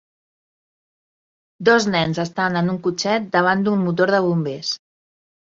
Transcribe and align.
Dos 1.69 1.85
nens 1.95 2.21
estan 2.25 2.59
en 2.63 2.73
un 2.75 2.81
cotxet 2.89 3.29
davant 3.37 3.63
d'un 3.69 3.87
motor 3.91 4.15
de 4.17 4.23
bombers 4.31 4.77